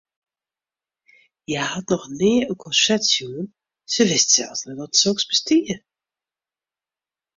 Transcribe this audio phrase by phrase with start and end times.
[1.47, 3.47] Hja hat noch nea in korset sjoen,
[3.93, 5.75] se wist sels net dat soks bestie.